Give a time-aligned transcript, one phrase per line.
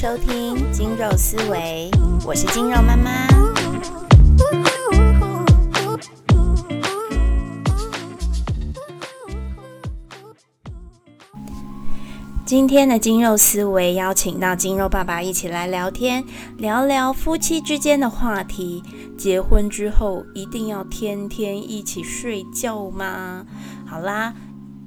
[0.00, 1.90] 收听《精肉思维》，
[2.26, 3.28] 我是精肉妈妈。
[12.46, 16.24] 今天的精肉思维邀请到精肉爸爸一起来聊天，
[16.56, 18.82] 聊聊夫妻之间的话题。
[19.18, 23.44] 结婚之后一定要天天一起睡觉吗？
[23.84, 24.32] 好啦。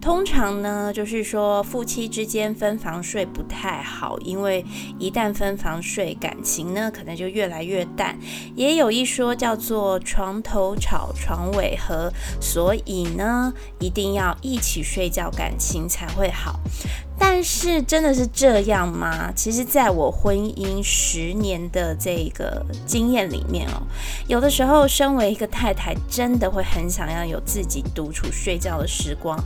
[0.04, 4.64] 通常呢，就是说夫妻之间分房睡不太好，因为
[5.00, 8.20] 一旦分房睡，感情呢可能就越来越淡。
[8.54, 12.12] 也有一说叫做床头吵，床尾和，
[12.42, 16.60] 所以呢，一定要一起睡觉，感情才会好。
[17.26, 19.32] 但是真的是这样吗？
[19.34, 23.82] 其实，在我婚姻十年的这个经验里面哦，
[24.28, 29.40] 有的时候，身为一个太太，真的会很想要有自己独处睡觉的时光。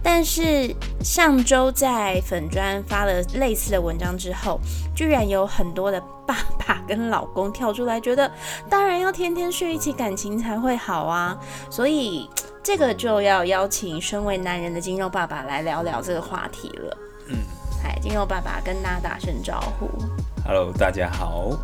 [0.00, 4.60] 但是上周在粉砖发了类似的文章之后，
[4.94, 8.30] 居然有很多的爸爸跟老公跳出来，觉得
[8.70, 11.36] 当然要天天睡一起，感情才会好啊。
[11.68, 12.30] 所以
[12.62, 16.96] 这个就要邀请身为男人的金肉爸爸来聊聊这个话题了。
[18.04, 19.88] 金肉爸爸跟大家打声招呼。
[20.44, 21.58] Hello，大家好。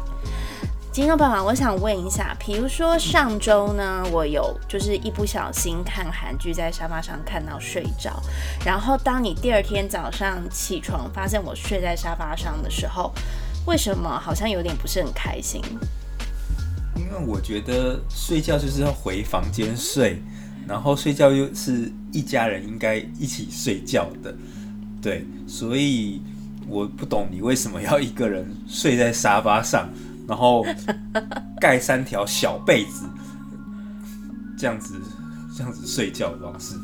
[0.90, 8.22] 金肉爸爸，我想问一下，比如说上周呢，我有就是一不小心看韩剧，在沙发上看到睡着，
[8.64, 13.12] 然后当你第二天早上起床发现我睡在沙发上的时候，
[13.66, 15.62] 为什么好像有点不是很开心？
[16.96, 20.22] 因为我觉得睡觉就是要回房间睡，
[20.66, 24.34] 然后睡觉又是一家人应该一起睡觉的。
[25.02, 26.20] 对，所以
[26.68, 29.88] 我不懂你为什么要一个人睡在沙发上，
[30.28, 30.64] 然后
[31.60, 33.06] 盖三条小被子，
[34.58, 35.00] 这样子
[35.56, 36.74] 这样子睡觉的方式。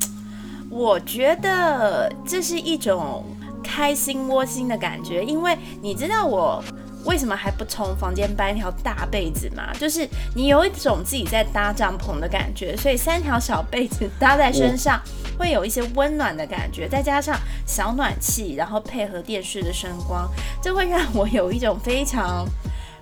[0.70, 3.24] 我觉得这是一种
[3.62, 6.62] 开心窝心的感觉，因为你知道我。
[7.06, 9.72] 为什么还不从房间搬一条大被子嘛？
[9.74, 15.00] 就是你有一种自己在搭帐篷的感觉，所以三条小被子搭在身上，
[15.38, 20.28] 会有一些温暖的感觉，再加上小暖气，然后配合电视的声光，
[20.60, 22.44] 这会让我有一种非常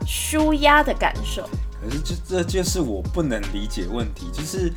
[0.07, 1.43] 舒压的感受。
[1.83, 4.73] 可是这这就是我不能理解问题，就是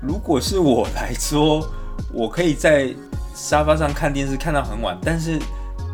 [0.00, 1.64] 如果是我来说，
[2.12, 2.92] 我可以在
[3.34, 5.38] 沙发上看电视看到很晚，但是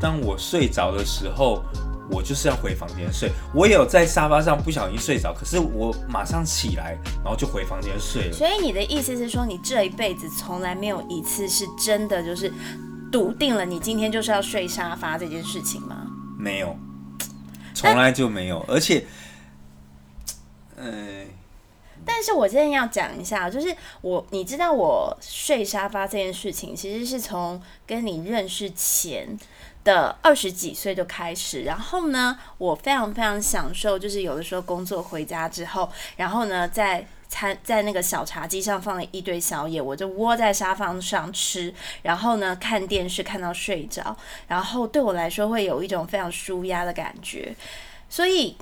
[0.01, 1.63] 当我睡着的时候。
[2.11, 8.33] 我就是要回房间睡，我有在沙发上不小心睡着，可是我马上起来，然后就回房间睡了。
[8.33, 12.53] 所以你的意思是说，你这一辈子从来没有一次是真的就是
[13.13, 16.07] 笃定了你今天就是要睡沙发这件事情吗？
[16.39, 16.77] 没有，
[17.75, 18.65] 从来就没有。
[18.69, 19.05] 而且，
[20.77, 21.27] 嗯，
[22.07, 29.39] 但是我今天要讲一下，就是我你知道我睡沙发这件事情，其实是从跟你认识前。
[29.89, 41.73] 的二十几岁就开始，然后呢，我非常非常享受，就是有的时候工作回家之后，然后呢，在餐在那个小茶几上放了一堆宵夜，我就窝在沙发上吃，
[42.03, 44.15] 然后呢看电视看到睡着，
[44.47, 47.57] 然后对我来说会有一种非常舒压的感觉，
[48.11, 48.59] 所以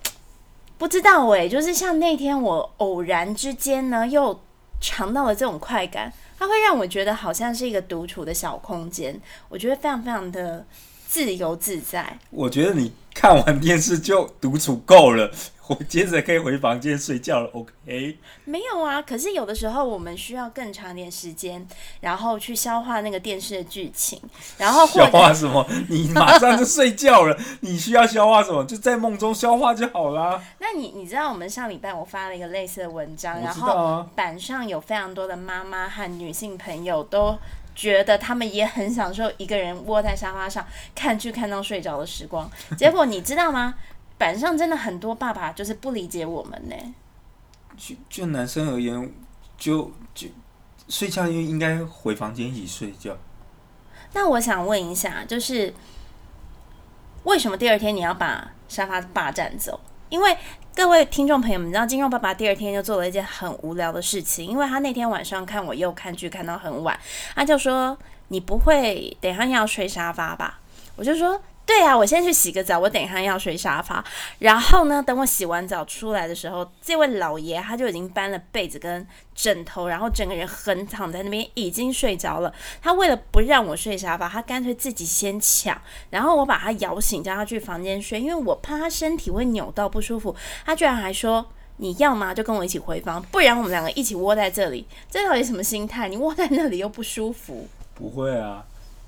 [0.79, 4.41] 不知道诶，就是像那天我偶然之间呢又
[4.81, 10.65] 尝到了这种快感，它会让我觉得好像是一个独处的小空间，我觉得非常非常的。
[11.09, 15.31] 自由自在，我觉得你看完电视就独处够了，
[15.69, 17.51] 我接着可以回房间睡觉了。
[17.53, 18.19] OK？
[18.45, 21.67] 没有啊，可是有的时候我们需要更长点时间，
[22.01, 24.21] 然后去消化那个电视的剧情，
[24.59, 25.67] 然后消化什么？
[25.89, 28.65] 你马上就睡觉了，你需要消化什么？
[28.65, 30.43] 就在梦中消化就好啦。
[30.59, 37.39] 那你你知道我们上礼拜我发了一个类似的文章，然后板上有非常多的妈妈和女性朋友都。
[37.77, 42.51] 觉得他们也很享受一个人窝在沙发上看剧看到睡着的时光。
[42.77, 43.75] 结果你知道吗？
[44.19, 46.75] 板上真的很多爸爸就是不理解我们呢。
[47.77, 49.13] 就就男生而言，
[49.59, 50.27] 就就
[50.89, 53.15] 睡觉就应该回房间一起睡觉。
[54.15, 55.75] 那我想问一下，就是
[57.25, 59.79] 为什么第二天你要把沙发霸占走？
[60.09, 60.37] 因为
[60.75, 66.99] 各位听众朋友们，你知道金庸爸爸第二天就做了一件很无聊的事情，因为他那天晚上看我又看剧看到很晚，
[67.35, 67.97] 他就说
[68.29, 70.61] ：“你不会等下要睡沙发吧？”
[70.97, 71.41] 我就说。
[71.67, 74.03] 对啊，我先去洗个澡，我等一下要睡沙发。
[74.39, 79.05] 然后呢，等我洗完澡出来的时候，这位老爷他就已经搬了被子跟
[79.35, 82.55] 枕头，然后整个人横躺在那边，已经睡着了。
[82.81, 85.77] 他为了不让我睡沙发，他干脆自己先抢，
[86.11, 90.35] 然后我把他摇醒，叫他去房间睡，因为我怕他身体会扭到不舒服。
[90.65, 91.45] 他居然还说
[91.79, 92.33] ：“你要吗？
[92.33, 96.09] 就跟我一起回房，不然我们两个一起窝在这里。”这到底什么心态？
[96.09, 97.67] 你窝在那里又不舒服？
[97.93, 98.65] 不会啊。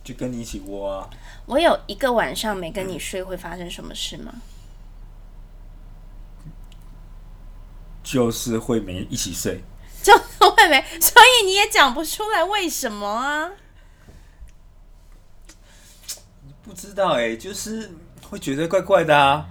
[0.09, 1.11] 就跟你一起窝啊。
[1.45, 4.33] 我有一个晚上没跟你睡，会发生什么事吗？
[8.03, 9.61] 就是会没一起睡，
[10.03, 13.51] 就是会没，所以你也讲不出来为什么啊？
[16.63, 17.91] 不知道哎、就是
[18.31, 19.47] 会觉得怪怪的啊。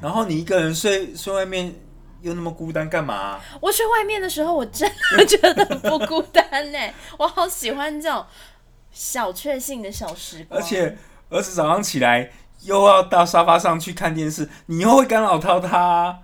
[0.00, 1.74] 然后你一个人睡睡外面
[2.22, 6.78] 又那么孤单，干嘛、我睡外面的时候，我真的觉得不孤单呢、
[7.18, 8.24] 我好喜欢这种
[8.96, 10.58] 小确幸的小时光。
[10.58, 10.96] 而且
[11.28, 12.30] 儿子早上起来
[12.62, 16.18] 又要到沙发上去看电视，你又会干扰到他啊，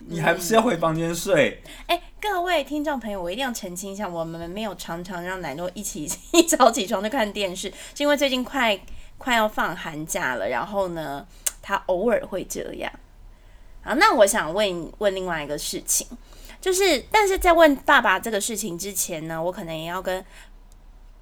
[0.00, 1.62] 你还不是要回房间睡？
[1.86, 8.76] 哎、各位听众朋友，我一定要澄清一下，我们没有常常让奶诺一起一早起床就看电视，是因为最近快
[9.16, 11.24] 快要放寒假了，然后呢，
[11.62, 12.92] 他偶尔会这样。
[13.82, 16.04] 好，那我想问问另外一个事情，
[16.60, 20.24] 就是但是在问爸爸这个事情之前呢，我可能也要跟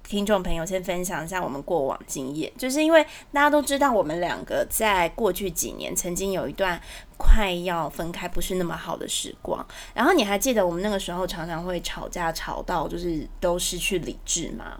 [0.07, 6.79] 听众朋友先分享一下我们过往经验，就是因为大家都知道我们两个在过去几年曾经有一段
[7.17, 14.77] 快要分开不是那么好的时光，然后你还记得我们那个时候常常会吵架，吵到就是都失去理智吗？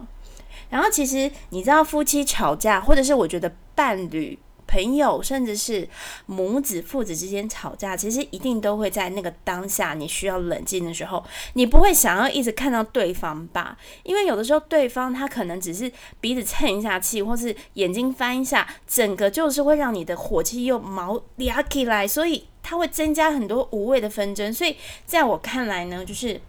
[0.68, 5.88] 然后其实你知道，夫妻吵架，或者是我觉得伴侣、朋友，甚至是
[6.26, 11.24] 母子、父子之间吵架，其实一定都会在那个当下你需要冷静的时候，
[11.54, 13.76] 你不会想要一直看到对方吧？
[14.02, 15.90] 因为有的时候对方他可能只是
[16.20, 24.52] 鼻子蹭一下气，或是眼睛翻一下，整个就是会让你的火气又毛嗲起来，所以它会增加很多无谓的纷争。
[24.52, 26.40] 所以在我看来呢，就是。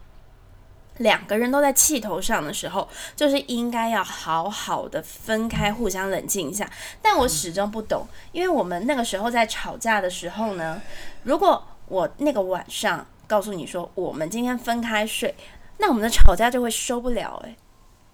[0.98, 6.70] 两个人都在气头上的时候，就是应该要好好的分开，互相冷静一下。
[7.02, 10.82] 但我始终不懂，因为我们那个时候在吵架的时候呢，
[11.24, 15.36] 如果我那个晚上告诉你说我们今天分开睡，
[15.78, 17.56] 那我们的吵架就会收不了、欸，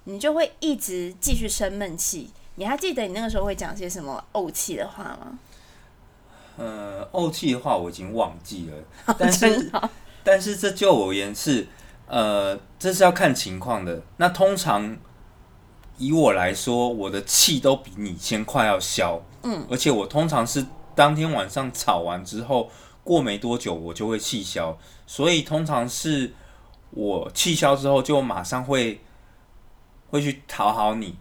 [0.04, 2.30] 你就会一直继续生闷气。
[2.56, 5.40] 你还记得你那个时候会讲些什么怄气的话吗？
[6.56, 9.72] 呃，怄气的话我已经忘记了，但是
[10.24, 11.66] 但是这就我而言是，
[12.14, 14.00] 呃，这是要看情况的。
[14.18, 14.96] 那通常
[15.98, 20.64] 以我来说，我的气都比你先快要消，嗯，而且我通常是
[20.94, 22.70] 当天晚上吵完之后，
[23.04, 24.78] 过没多久我就会气消，
[25.08, 26.32] 所以通常是
[26.92, 29.02] 我气消之后就马上会
[30.12, 31.18] 会去讨好你。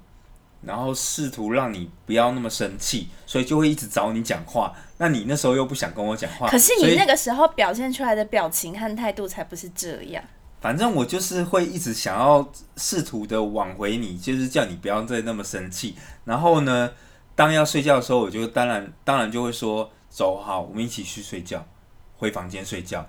[0.61, 4.73] 然后试图让你不要那么生气，所以就会一直找你讲话。
[4.99, 10.23] 那你那时候又不想跟我讲话，可是你那个时候表现出来的表情和态度才不是这样。
[10.63, 15.97] 反正我就是会一直想要试图的挽回你，就是叫你不要再那么生气。
[16.25, 16.93] 然后呢，
[17.35, 21.67] 当要睡觉的时候，我就当然当然就会说走好，我们一起去睡觉，
[22.17, 23.05] 回房间睡觉。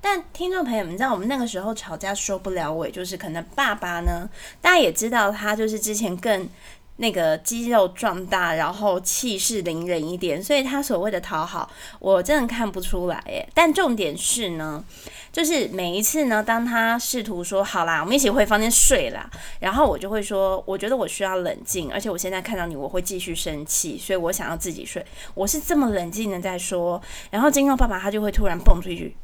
[0.00, 4.28] 但听众朋友们，你知道我们那个时候吵架收不了尾，就是可能爸爸呢，
[4.60, 6.48] 大家也知道他就是之前更
[6.96, 11.68] 那个肌肉壮大，然后气势凌人一点，所以他所谓的讨好，
[11.98, 13.48] 我真的看不出来耶。
[13.54, 14.84] 但重点是呢，
[15.32, 19.28] 就是每一次呢，当他试图说好啦，我们一起回房间睡啦，
[19.58, 25.04] 然后我就会说，我觉得我需要冷静，而且我现在看到你，我会继续生气，所以我想要自己睡。
[25.34, 27.00] 我是这么冷静的在说，
[27.30, 29.16] 然后金肉爸爸他就会突然蹦出一句。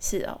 [0.00, 0.40] 是哦，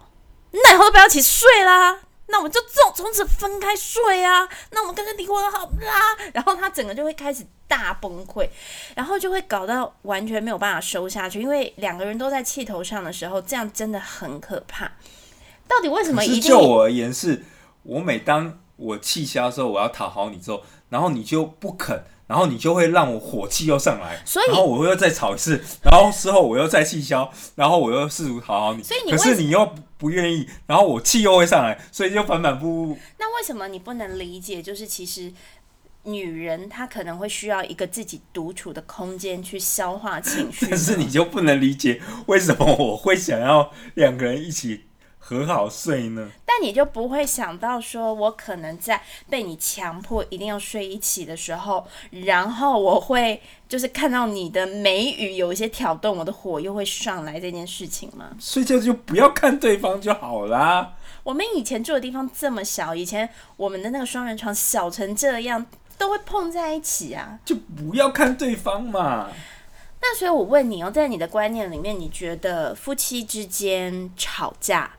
[0.52, 2.00] 那以后都不要一起睡啦。
[2.28, 4.48] 那我们就从从此分开睡啊。
[4.70, 6.16] 那我们干脆离婚好啦。
[6.32, 8.48] 然后他整个就会开始大崩溃，
[8.94, 14.92] 然后就会搞到完全没有办法收下去，因为两个人都在气头上的时候，这样真的很可怕。
[15.66, 17.44] 到底为什么一定就我而言是，
[17.82, 32.98] 我每当我气消的时候，我要讨好你之后，然后你就不肯，然后你就会让我火气又上来，所以然后我又再吵一次，然后之后我又再气消，然后我又试图讨好你，所以你可是你又不愿意，然后我气又会上来，所以就反反复复。
[33.18, 34.62] 那为什么你不能理解？
[34.62, 35.32] 就是其实
[36.02, 44.84] 女人她可能会需要一个自己独处的空间去消化情绪，但是你就不能理解为什么我会想要两个人一起
[45.28, 46.30] 和好睡呢？
[46.46, 58.30] 但你就不会想到说，我可能在被你强迫一定要睡一起的时候，然后我会就是看到你的眉宇有一些挑动，我的火又会上来这件事情吗？
[58.40, 60.94] 睡觉就不要看对方就好啦。
[61.22, 65.66] 我们以前住的地方这么小，以前我们的那个双人床小成这样，
[65.98, 67.38] 都会碰在一起啊。
[67.44, 69.28] 就不要看对方嘛。
[70.00, 74.92] 那所以我问你哦，在你的观念里面，你觉得夫妻之间吵架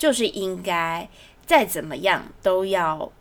[0.00, 1.06] 就是应该
[1.44, 3.12] 再怎么样都要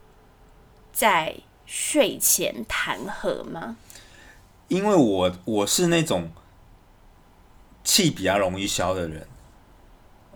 [0.93, 3.75] 在睡前谈和吗？
[4.69, 6.29] 因为我我是那种
[7.83, 9.27] 气比较容易消的人，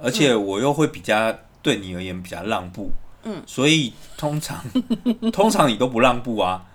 [0.01, 2.91] 而且我又会比较对你而言比较让步，
[3.23, 4.61] 嗯，所以通常
[5.31, 6.65] 通常你都不让步啊，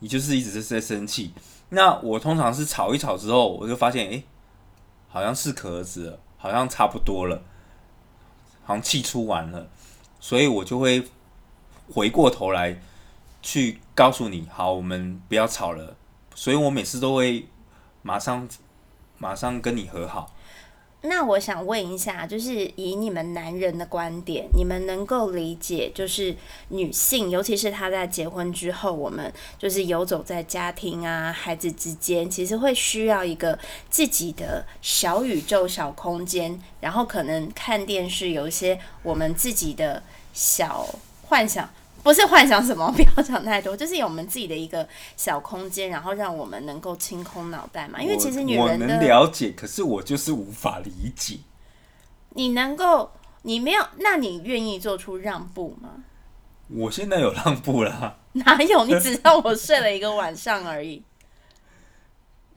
[0.00, 1.32] 你就是一直在生气。
[1.70, 4.22] 那我通常是吵一吵之后，我就发现，哎、
[5.08, 7.42] 好像适可而止了，好像差不多了，
[8.64, 9.68] 好像气出完了，
[10.18, 11.06] 所以我就会
[11.92, 12.80] 回过头来
[13.42, 15.96] 去告诉你，好，我们不要吵了。
[16.34, 17.46] 所以我每次都会
[18.02, 18.48] 马上
[19.18, 20.33] 马上跟你和好。
[21.06, 26.34] 那我想问一下，就是以你们男人的观点，你们能够理解，就是
[26.68, 33.58] 女性，尤其是她在结婚之后，我们就是游走在家庭啊、孩子之间，其实会需要一个
[33.90, 40.88] 自己的小宇宙、小空间，然后可能看电视有一些我们自己的小
[41.28, 41.68] 幻想。
[42.04, 48.00] 不是幻想什么，不要想太多， 就是有我们自己的一个小空间，然后让我们能够清空脑袋嘛。
[48.00, 51.38] 因为其实女我我人能了解，可是我就是无法理解。
[52.36, 53.10] 你能够，
[53.42, 56.04] 你没有，那你愿意做出让步吗？
[56.68, 58.84] 我现在有让步啦，哪有？
[58.84, 61.02] 你只让我睡了一个晚上而已。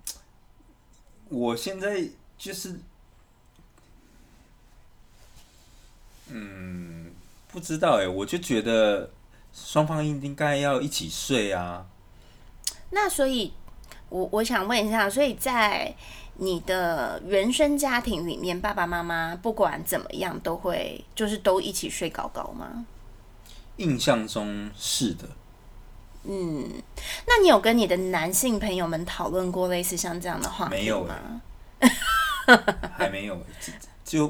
[1.29, 2.79] 我现在就是，
[6.29, 7.11] 嗯，
[7.51, 9.09] 不知道哎，我就觉得
[9.53, 11.85] 双方应该要一起睡啊。
[12.91, 13.53] 那所以，
[14.09, 15.93] 我我想问一下，所以在
[16.35, 22.85] 你的原生家庭里面，爸爸妈妈不管怎么样都会，就是都一起睡高高吗？
[23.77, 25.27] 印象中是的，
[26.23, 26.81] 嗯，
[27.27, 31.41] 那你有跟你的男性朋友们讨论过类似像这样的话题没有吗？
[32.93, 33.73] 还没有欸，
[34.03, 34.25] 就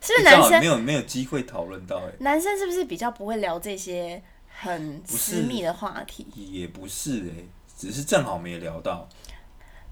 [0.00, 4.20] 是不是男生没有没有机会讨论到哎，男生是不是比较不会聊这些
[4.60, 6.26] 很私密的话题？
[6.34, 7.44] 也不是哎，
[7.76, 9.08] 只是正好没聊到。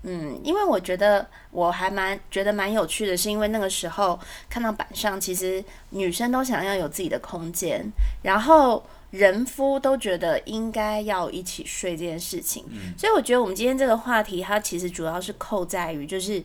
[0.02, 4.18] 嗯，因为我觉得我还蛮觉得蛮有趣的，是因为那个时候
[4.49, 7.85] 看到板上，其实女生都想要有自己的空间，
[8.23, 12.64] 然后人夫都觉得应该要一起睡这件事情，
[12.96, 16.42] 所以我觉得我们今天这个话题，它其实主要是扣在于，就是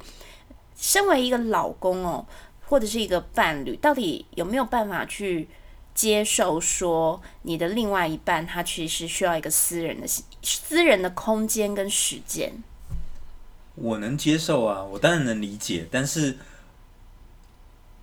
[0.76, 2.26] 身为一个老公哦，
[2.66, 5.48] 或者是一个伴侣，到底有没有办法去
[5.94, 10.08] 接受说你的另外一半他其实需要一个私人的
[10.42, 12.54] 私人的空间跟时间。
[13.76, 16.38] 我能接受啊，我当然能理解，但是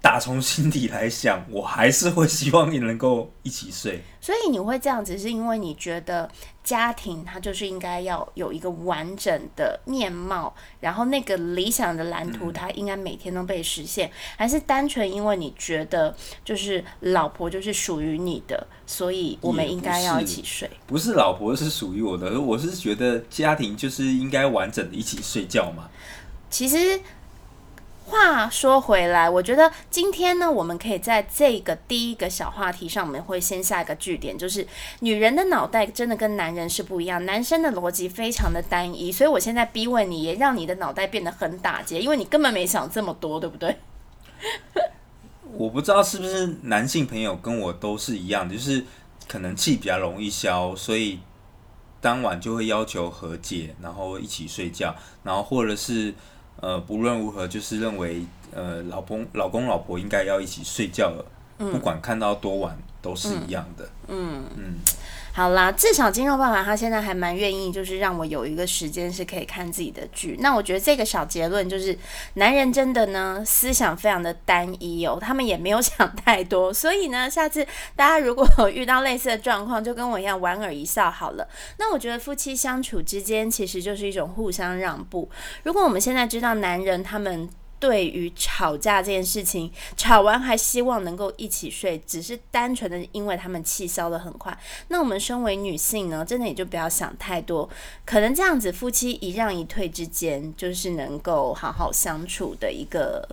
[0.01, 4.03] 打从心底来想，我还是会希望你能够一起睡。
[4.21, 6.31] 所以你会这样子，是因为你觉得
[6.63, 16.15] 家庭它就是应该要有一个完整的面貌，然后那个理想的蓝图它应该每天都被实现，还是单纯因为你觉得
[16.45, 20.71] 就是老婆就是属于你的，所以我们应该要一起睡？
[20.87, 25.89] 不是老婆是属于我的，我是觉得家庭就是应该完整的一起睡觉嘛。
[26.51, 26.99] 其实
[28.09, 34.67] 话说回来，我觉得今天呢，我们可以在这个第一个小话题上，我们会先下一个句点，就是
[35.01, 43.77] 女人的脑袋真的跟男人是不一样，男生的逻辑非常的单一，所以我现在逼问你，也让你的脑袋变得很打结，因为你根本没想这么多，对不对？
[45.53, 48.85] 我不知道是不是男性朋友跟我都是一样的，就是
[49.29, 51.21] 可能气比较容易消，所以
[52.01, 56.15] 当晚就会要求和解，然后一起睡觉，然后或者是
[56.61, 58.25] 呃不论如何，就是认为
[58.55, 61.25] 呃老公老公老婆应该要一起睡觉了，
[61.59, 63.89] 不管看到多晚都是一样的。
[64.09, 64.45] 嗯。
[64.57, 64.75] 嗯，
[65.39, 70.37] 好啦，至少金肉爸爸他现在还蛮愿意，就是让我有一个时间是可以看自己的剧。
[70.41, 71.97] 那我觉得这个小结论就是，
[72.35, 76.75] 男人真的呢思想非常的单一哦，他们也没有想太多。
[76.75, 77.65] 所以呢，下次
[77.95, 81.47] 大家如果遇到类似的状况，就跟我一样莞尔一笑好了。
[81.79, 85.31] 那我觉得夫妻相处之间其实就是一种互相让步。
[85.63, 87.49] 如果我们现在知道男人他们。
[87.79, 94.57] 对于吵架这件事情，吵完还希望能够一起睡，只是单纯的因为他们气消的很快。
[94.89, 97.69] 那我们身为女性呢，真的也就不要想太多，
[98.05, 103.29] 可能这样子夫妻一让一退之间，就是能够好好相处的一个。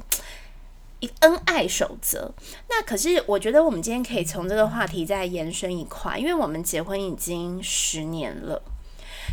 [1.01, 2.31] 一恩爱守则，
[2.69, 8.59] 那可是我觉得我们今天可以从这个话题再延伸一块，因为我们结婚已经十年了，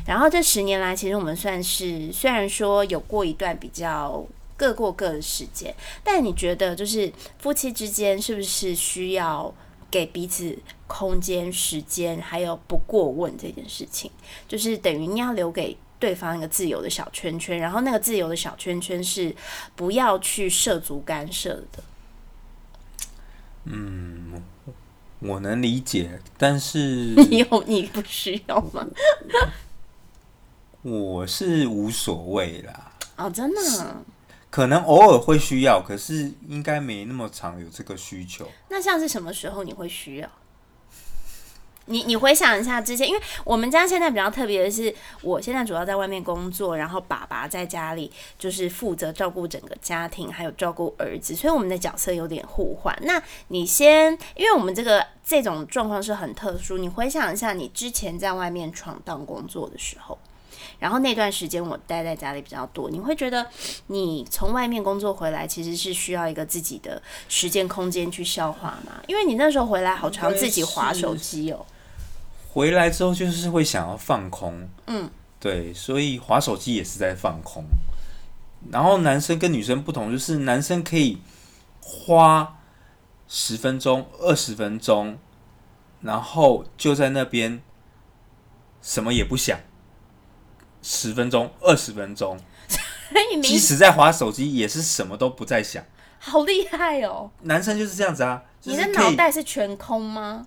[0.04, 4.26] 然后这十年来，其实我们算是虽然说有过一段比较
[4.62, 9.52] 各过各的时间，但你觉得就是夫妻之间是不是需要
[9.90, 14.08] 给彼此空间、时间，还有不过问这件事情？
[14.46, 19.34] 就是等于你要留给对方一个自由的小圈圈，然后那个自由的小圈圈是
[19.74, 21.82] 不要去涉足干涉的。
[23.64, 24.40] 嗯
[25.18, 26.78] 我能理解，但是
[27.28, 28.86] 你有你不需要吗？
[30.82, 32.92] 我是无所谓啦。
[33.16, 33.60] 哦，真的？
[34.52, 38.46] 可能偶尔会需要，可是应该没那么常有这个需求。
[38.68, 40.28] 那像是什么时候你会需要？
[41.86, 52.94] 你你回想一下之前，因为我们家现在比较特别的是，我现在主要在外面工作，然后爸爸在家里就是负责照顾整个家庭，还有照顾儿子，所以我们的角色有点互换。
[53.04, 60.18] 那你先，因为我们这个这种状况是很特殊，你回想一下你之前在外面闯荡工作的时候。
[60.78, 63.46] 然后那段时间我待在家里比较多，你会觉得
[63.88, 69.02] 你从外面工作回来其实是需要一个自己的时间空间去消化嘛？
[69.06, 71.64] 因为你那时候回来好长自己划手机哦。
[72.52, 77.64] 回来之后就是会想要放空，嗯，对，所以划手机也是在放空。
[78.70, 81.18] 然后男生跟女生不同，就是男生可以
[81.80, 82.58] 花
[83.26, 85.18] 十分钟、二十分钟，
[86.02, 87.60] 然后就在那边
[88.82, 89.58] 什么也不想。
[90.82, 92.38] 十分钟、二十分钟，
[93.42, 95.82] 即使在划手机，也是什么都不在想。
[96.18, 97.30] 好厉害哦！
[97.42, 98.42] 男生就是这样子啊。
[98.64, 100.46] 你的脑袋是全空吗？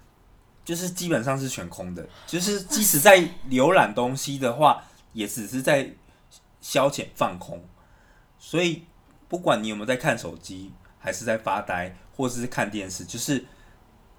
[0.63, 2.07] 就是基本上是全空的。
[2.25, 5.91] 就是即使在浏览东西的话，也只是在
[6.61, 7.63] 消遣放空。
[8.39, 8.85] 所以
[9.27, 13.43] 不管你有没有在看手机，还是在发呆，或者是看电视，就是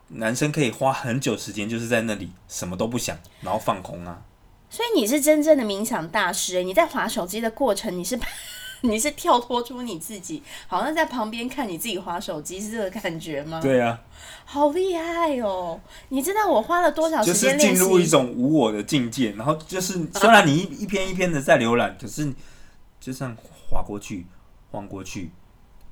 [0.09, 4.23] 男生可以花很久时间，就是在那里什么都不想，然后放空啊。
[4.69, 8.19] 所以你是真正的冥想大师你在划手机的过程，你是
[8.83, 13.59] 你是跳脱出你自己，好像在旁边看你自己划手机是这个感觉吗？
[13.61, 13.99] 对啊，
[14.45, 15.81] 好厉害哦！
[16.11, 17.81] 你知道我花了多少时间练习？
[17.81, 22.33] 进入一种无我的境界，然后就是虽然你一一篇一篇的在浏览，可是
[23.01, 23.35] 就像
[23.71, 24.27] 划过去、
[24.71, 25.31] 晃过去。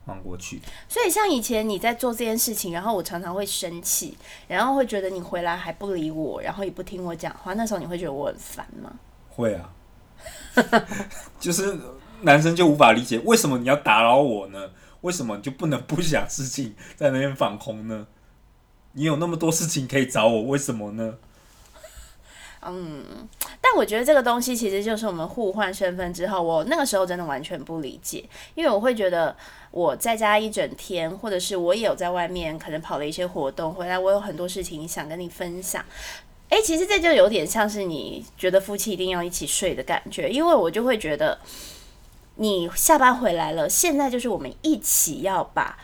[0.07, 0.61] 放过去。
[0.89, 4.17] 所以像以前你在做这件事情，然后我常常会生气，
[4.49, 8.93] 然后会觉得你回来还不理我，然后也不听我讲话，那时候你会觉得我很烦吗？
[9.29, 9.73] 会啊，
[11.41, 11.79] 就是
[12.23, 14.71] 男生就无法理解为什么你要打扰我呢？
[15.01, 18.07] 为什么你就不能不想事情在那边放空呢？
[18.93, 21.15] 你有那么多事情可以找我，为什么呢？
[22.67, 23.29] 嗯，
[23.77, 29.37] 我觉得这个东西其实就是我们互换身份之后，我那个时候真的完全不理解，因为我会觉得
[29.71, 35.85] 我在家一整天，或者是我也有在外面可能跑了一些活动回来，我有很多事情想跟你分享。
[36.51, 41.39] 诶，其实这就有点像是你觉得夫妻一定要一起睡的感觉，因为我就会觉得
[42.37, 45.77] 你下班回来了，现在就是我们一起要把。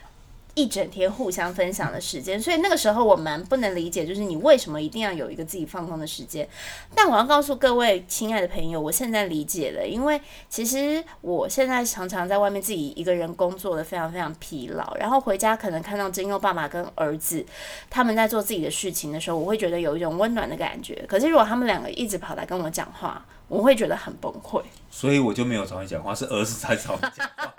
[0.61, 6.47] 一整天互相分享的时间，所以那个时候我蛮不能理解，就是你为什么一定要有一个自己放空的时间。
[6.95, 10.21] 但我要告诉各位亲爱的朋友，我现在理解了，因为
[10.51, 17.43] 其实我现在常常在外面自己一个人工作的非常非常疲劳，然后回家可能看到金佑爸爸跟儿子
[17.89, 21.03] 他们在做自己的事情的时候，我会觉得有一种温暖的感觉。
[21.09, 24.63] 可是如果他们两个一直跑来跟我讲话，我会觉得很崩溃。
[24.91, 27.55] 所以我就没有找你讲话，是儿子在找你讲话。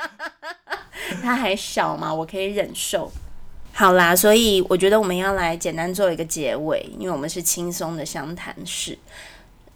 [1.21, 3.11] 他还小嘛，我可以忍受。
[3.73, 8.97] 好啦，所以我觉得我们要来简单做一个结尾，因为我们是轻松的相谈室。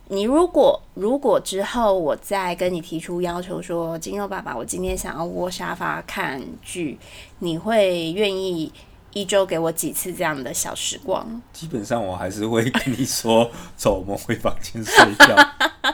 [0.07, 6.99] 你如果如果之后我再跟你提出要求说，金肉爸爸，我今天想要窝沙发看剧，
[7.39, 8.71] 你会愿意
[9.13, 11.41] 一周给我几次这样的小时光？
[11.53, 15.35] 基本上我还是会跟你说， 走，我们回房间睡觉。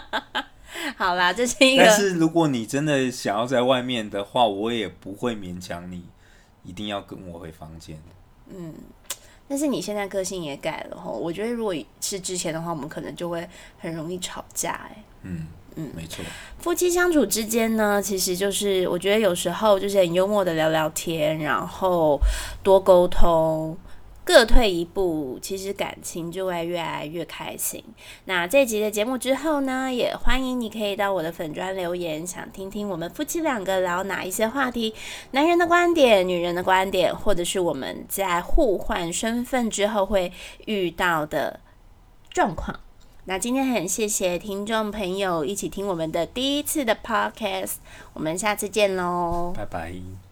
[1.01, 1.83] 好啦，这是一个。
[1.83, 6.03] 但是如果你真的想要在外面的话，我也不会勉强你，
[6.63, 7.97] 一定要跟我回房间。
[8.47, 8.71] 嗯，
[9.47, 14.73] 但是你现在个性也改了哈，我觉得如果是之前的话，我们可能就会很容易吵架。
[14.91, 16.23] 哎，嗯嗯，没错。
[16.59, 22.19] 夫妻相处之间呢，其实就是我觉得有时候就是很幽默的聊聊天，然后
[22.61, 23.75] 多沟通。
[24.31, 27.83] 各退一步，其实感情就会越来越开心。
[28.23, 34.95] 那这集的节目之后呢，也欢迎你可以到我的粉砖留言，想听听我们夫妻两个聊哪一些话题，
[35.31, 40.31] 男人的观点、女人的观点，或者是我们在互换身份之后会
[40.65, 41.59] 遇到的
[42.29, 42.79] 状况。
[43.25, 47.73] 那今天很谢谢听众朋友一起听我们的第一次的 podcast，
[48.13, 50.30] 我们下次见喽，拜拜。